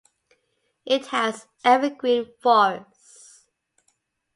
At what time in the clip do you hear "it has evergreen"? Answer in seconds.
0.83-2.31